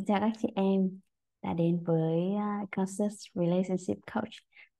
[0.00, 1.00] Xin chào các chị em
[1.42, 4.30] đã đến với uh, Conscious Relationship Coach.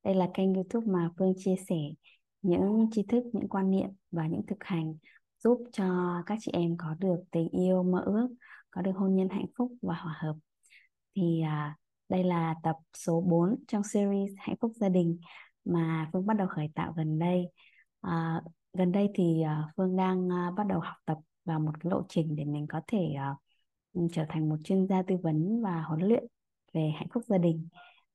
[0.05, 1.77] Đây là kênh YouTube mà Phương chia sẻ
[2.43, 4.95] những tri thức, những quan niệm và những thực hành
[5.39, 5.85] giúp cho
[6.27, 8.29] các chị em có được tình yêu mơ ước,
[8.71, 10.35] có được hôn nhân hạnh phúc và hòa hợp.
[11.17, 11.77] Thì uh,
[12.09, 15.19] đây là tập số 4 trong series Hạnh phúc gia đình
[15.65, 17.49] mà Phương bắt đầu khởi tạo gần đây.
[18.07, 21.91] Uh, gần đây thì uh, Phương đang uh, bắt đầu học tập vào một cái
[21.91, 23.50] lộ trình để mình có thể uh,
[24.13, 26.25] trở thành một chuyên gia tư vấn và huấn luyện
[26.73, 27.69] về hạnh phúc gia đình.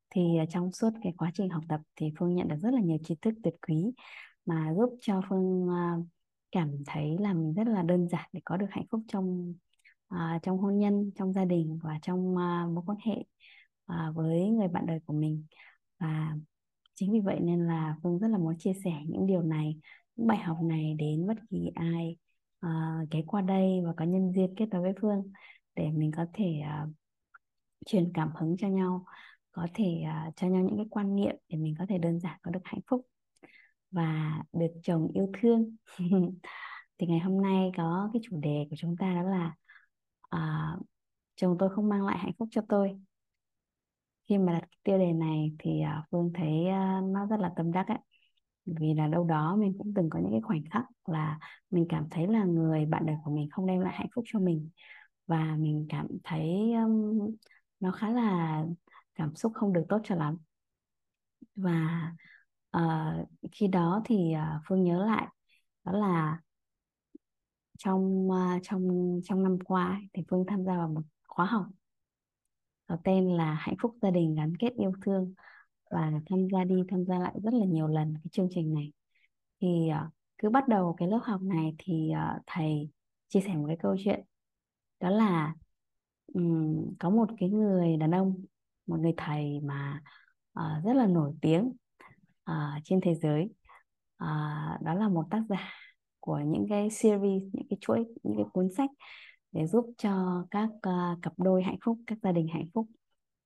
[0.10, 2.82] Thì à, trong suốt cái quá trình học tập thì Phương nhận được rất là
[2.82, 3.94] nhiều tri thức tuyệt quý
[4.46, 5.96] mà giúp cho Phương à,
[6.52, 9.54] cảm thấy là mình rất là đơn giản để có được hạnh phúc trong
[10.16, 13.24] uh, trong hôn nhân, trong gia đình và trong uh, mối quan hệ
[13.92, 15.46] uh, với người bạn đời của mình.
[16.00, 16.34] Và
[16.94, 19.80] chính vì vậy nên là Phương rất là muốn chia sẻ những điều này,
[20.16, 22.18] những bài học này đến bất kỳ ai
[22.66, 25.32] uh, ghé qua đây và có nhân duyên kết nối với Phương
[25.76, 26.90] để mình có thể uh,
[27.86, 29.06] truyền cảm hứng cho nhau
[29.52, 32.40] có thể uh, cho nhau những cái quan niệm để mình có thể đơn giản
[32.44, 33.08] có được hạnh phúc
[33.92, 35.76] và được chồng yêu thương.
[36.98, 39.56] Thì ngày hôm nay có cái chủ đề của chúng ta đó là
[40.36, 40.86] uh,
[41.36, 43.00] chồng tôi không mang lại hạnh phúc cho tôi.
[44.30, 47.54] Khi mà đặt cái tiêu đề này thì uh, phương thấy uh, nó rất là
[47.56, 47.98] tâm đắc ấy.
[48.66, 52.08] Vì là đâu đó mình cũng từng có những cái khoảnh khắc là mình cảm
[52.12, 54.70] thấy là người bạn đời của mình không đem lại hạnh phúc cho mình
[55.28, 57.36] và mình cảm thấy um,
[57.80, 58.64] nó khá là
[59.16, 60.38] cảm xúc không được tốt cho lắm.
[61.56, 62.12] Và
[62.78, 65.28] uh, khi đó thì uh, phương nhớ lại
[65.84, 66.40] đó là
[67.78, 71.66] trong uh, trong trong năm qua thì phương tham gia vào một khóa học
[72.88, 75.34] có tên là hạnh phúc gia đình gắn kết yêu thương.
[75.92, 78.92] Và tham gia đi tham gia lại rất là nhiều lần cái chương trình này.
[79.62, 82.90] Thì uh, cứ bắt đầu cái lớp học này thì uh, thầy
[83.28, 84.24] chia sẻ một cái câu chuyện
[85.06, 85.54] đó là
[86.34, 88.46] um, có một cái người đàn ông
[88.88, 90.02] một người thầy mà
[90.60, 91.74] uh, rất là nổi tiếng
[92.52, 93.44] uh, trên thế giới.
[94.24, 95.70] Uh, đó là một tác giả
[96.20, 98.90] của những cái series những cái chuỗi những cái cuốn sách
[99.52, 102.88] để giúp cho các uh, cặp đôi hạnh phúc các gia đình hạnh phúc.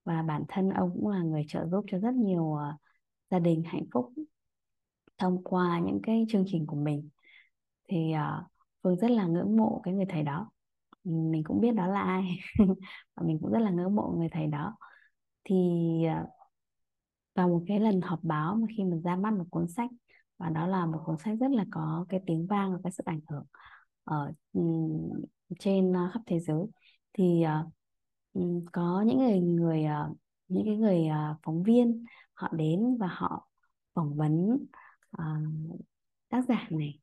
[0.06, 2.82] Và bản thân ông cũng là người trợ giúp cho rất nhiều uh,
[3.32, 4.14] gia đình hạnh phúc
[5.18, 7.10] thông qua những cái chương trình của mình.
[7.90, 8.52] Thì uh,
[8.84, 10.52] Phương rất là ngưỡng mộ cái người thầy đó
[11.10, 12.40] mình cũng biết đó là ai
[13.16, 14.78] và mình cũng rất là ngưỡng mộ người thầy đó.
[15.44, 15.56] Thì
[16.08, 16.26] à,
[17.36, 19.90] vào một cái lần họp báo mà khi mình ra mắt một cuốn sách
[20.38, 23.06] và đó là một cuốn sách rất là có cái tiếng vang và cái sức
[23.06, 23.46] ảnh hưởng
[24.04, 24.32] ở
[25.60, 26.66] trên à, khắp thế giới.
[27.14, 27.74] Thì uh,
[28.72, 33.48] có những người người uh, những cái người uh, phóng viên họ đến và họ
[33.94, 34.58] phỏng vấn
[35.18, 35.80] uh,
[36.30, 37.00] tác giả này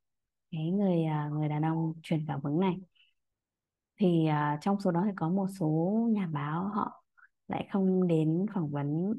[0.51, 2.77] cái người uh, người đàn ông truyền cảm hứng này
[3.97, 7.05] thì uh, trong số đó thì có một số nhà báo họ
[7.49, 9.15] lại không đến phỏng vấn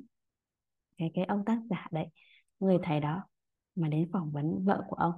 [0.97, 2.07] cái cái ông tác giả đấy
[2.59, 3.23] người thầy đó
[3.75, 5.13] mà đến phỏng vấn vợ của ông.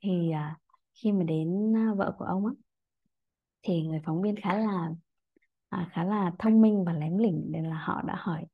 [0.00, 0.60] Thì uh,
[0.94, 2.52] khi mà đến uh, vợ của ông á
[3.62, 4.88] thì người phóng viên khá là
[5.76, 8.44] uh, khá là thông minh và lém lỉnh nên là họ đã hỏi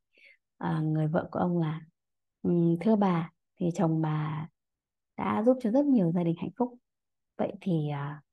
[0.65, 1.81] uh, người vợ của ông là
[2.43, 3.31] um, thưa bà
[3.61, 4.49] thì chồng bà
[5.17, 6.75] đã giúp cho rất nhiều gia đình hạnh phúc.
[7.39, 8.25] Vậy thì uh,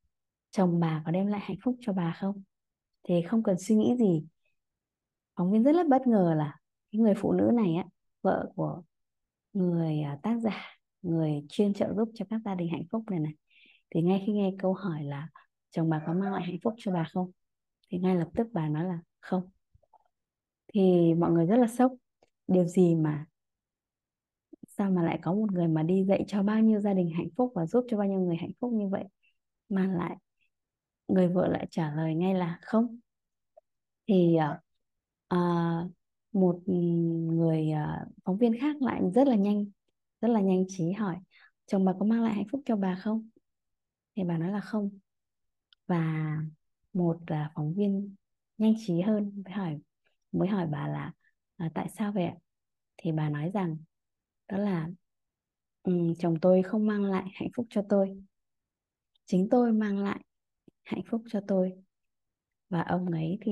[0.51, 2.43] chồng bà có đem lại hạnh phúc cho bà không?
[3.03, 4.23] Thì không cần suy nghĩ gì.
[5.35, 6.59] Phóng viên rất là bất ngờ là
[6.91, 7.85] cái người phụ nữ này á,
[8.21, 8.81] vợ của
[9.53, 10.63] người à, tác giả,
[11.01, 13.33] người chuyên trợ giúp cho các gia đình hạnh phúc này này.
[13.89, 15.29] Thì ngay khi nghe câu hỏi là
[15.69, 17.31] chồng bà có mang lại hạnh phúc cho bà không?
[17.89, 19.49] Thì ngay lập tức bà nói là không.
[20.67, 21.91] Thì mọi người rất là sốc.
[22.47, 23.25] Điều gì mà,
[24.67, 27.29] sao mà lại có một người mà đi dạy cho bao nhiêu gia đình hạnh
[27.37, 29.03] phúc và giúp cho bao nhiêu người hạnh phúc như vậy
[29.69, 30.17] mà lại
[31.09, 32.99] người vợ lại trả lời ngay là không.
[34.07, 34.37] Thì
[35.33, 35.91] uh,
[36.31, 39.65] một người uh, phóng viên khác lại rất là nhanh
[40.21, 41.15] rất là nhanh trí hỏi
[41.65, 43.29] chồng bà có mang lại hạnh phúc cho bà không?
[44.15, 44.89] Thì bà nói là không.
[45.87, 46.37] Và
[46.93, 48.15] một uh, phóng viên
[48.57, 49.79] nhanh trí hơn mới hỏi
[50.31, 51.13] mới hỏi bà là
[51.57, 52.29] à, tại sao vậy
[52.97, 53.77] thì bà nói rằng
[54.47, 54.89] đó là
[55.83, 58.23] um, chồng tôi không mang lại hạnh phúc cho tôi.
[59.25, 60.19] Chính tôi mang lại
[60.89, 61.73] hạnh phúc cho tôi.
[62.69, 63.51] Và ông ấy thì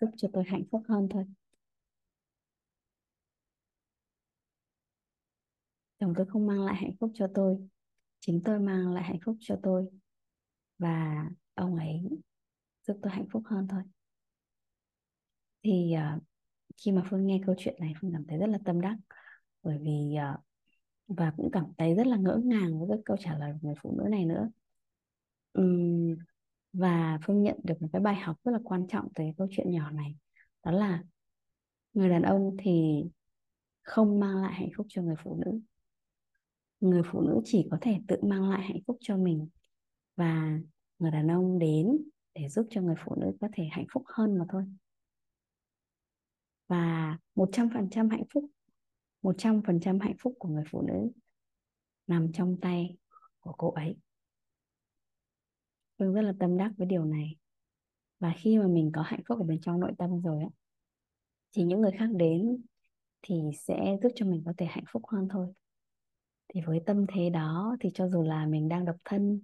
[0.00, 1.24] giúp cho tôi hạnh phúc hơn thôi.
[6.00, 7.68] Chồng tôi không mang lại hạnh phúc cho tôi.
[8.20, 9.88] Chính tôi mang lại hạnh phúc cho tôi.
[10.78, 12.08] Và ông ấy
[12.86, 13.82] giúp tôi hạnh phúc hơn thôi.
[15.62, 16.22] Thì uh,
[16.76, 18.96] khi mà phương nghe câu chuyện này phương cảm thấy rất là tâm đắc.
[19.62, 20.40] Bởi vì uh,
[21.06, 23.76] và cũng cảm thấy rất là ngỡ ngàng với cái câu trả lời của người
[23.82, 24.48] phụ nữ này nữa.
[25.58, 26.16] Uhm,
[26.72, 29.70] và Phương nhận được một cái bài học rất là quan trọng từ câu chuyện
[29.70, 30.16] nhỏ này.
[30.64, 31.02] Đó là
[31.92, 33.04] người đàn ông thì
[33.82, 35.60] không mang lại hạnh phúc cho người phụ nữ.
[36.80, 39.48] Người phụ nữ chỉ có thể tự mang lại hạnh phúc cho mình.
[40.16, 40.58] Và
[40.98, 41.98] người đàn ông đến
[42.34, 44.64] để giúp cho người phụ nữ có thể hạnh phúc hơn mà thôi.
[46.68, 48.44] Và 100% hạnh phúc
[49.22, 51.10] 100% hạnh phúc của người phụ nữ
[52.06, 52.96] nằm trong tay
[53.40, 53.96] của cô ấy.
[56.02, 57.36] Phương rất là tâm đắc với điều này.
[58.20, 60.48] Và khi mà mình có hạnh phúc ở bên trong nội tâm rồi á,
[61.56, 62.62] thì những người khác đến
[63.22, 65.46] thì sẽ giúp cho mình có thể hạnh phúc hơn thôi.
[66.48, 69.40] Thì với tâm thế đó thì cho dù là mình đang độc thân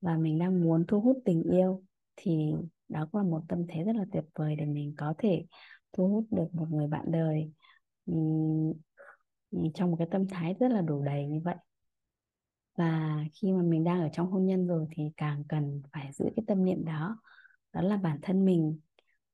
[0.00, 1.82] và mình đang muốn thu hút tình yêu,
[2.16, 2.52] thì
[2.88, 5.44] đó cũng là một tâm thế rất là tuyệt vời để mình có thể
[5.92, 7.50] thu hút được một người bạn đời.
[9.74, 11.56] Trong một cái tâm thái rất là đủ đầy như vậy
[12.76, 16.24] và khi mà mình đang ở trong hôn nhân rồi thì càng cần phải giữ
[16.36, 17.18] cái tâm niệm đó.
[17.72, 18.78] Đó là bản thân mình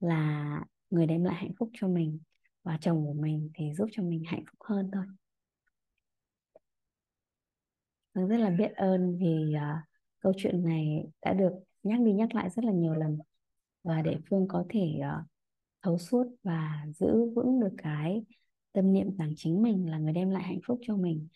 [0.00, 0.61] là
[0.91, 2.19] người đem lại hạnh phúc cho mình.
[2.62, 5.05] Và chồng của mình thì giúp cho mình hạnh phúc hơn thôi.
[8.15, 9.85] Phương rất là biết ơn vì uh,
[10.21, 11.53] câu chuyện này đã được
[11.83, 13.19] nhắc đi nhắc lại rất là nhiều lần.
[13.83, 15.27] Và để Phương có thể uh,
[15.83, 18.25] thấu suốt và giữ vững được cái
[18.73, 21.29] tâm niệm rằng chính mình là người đem lại hạnh phúc cho mình.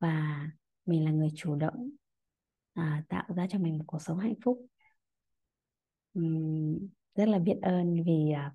[0.00, 0.46] Và
[0.88, 1.90] mình là người chủ động
[2.72, 4.66] à, tạo ra cho mình một cuộc sống hạnh phúc.
[6.18, 8.54] Uhm, rất là biết ơn vì à,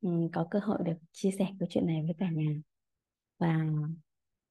[0.00, 2.52] um, có cơ hội được chia sẻ câu chuyện này với cả nhà.
[3.38, 3.66] Và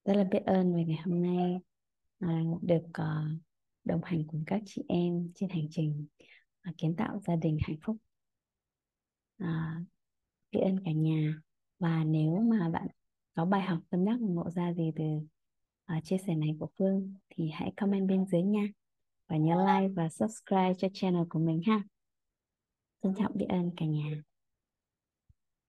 [0.05, 1.59] rất là biết ơn về ngày hôm nay
[2.19, 3.25] à, được à,
[3.83, 6.07] đồng hành cùng các chị em trên hành trình
[6.61, 7.97] à, kiến tạo gia đình hạnh phúc.
[9.37, 9.81] À,
[10.51, 11.41] biết ơn cả nhà.
[11.79, 12.87] Và nếu mà bạn
[13.35, 15.03] có bài học tâm đắc ngộ ra gì từ
[15.97, 18.67] uh, chia sẻ này của Phương thì hãy comment bên dưới nha.
[19.29, 21.83] Và nhớ like và subscribe cho channel của mình ha.
[23.03, 24.23] Trân trọng biết ơn cả nhà.